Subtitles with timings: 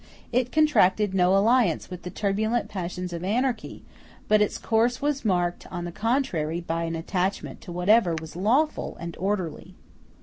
[0.31, 3.83] It contracted no alliance with the turbulent passions of anarchy;
[4.27, 8.97] but its course was marked, on the contrary, by an attachment to whatever was lawful
[8.99, 9.75] and orderly.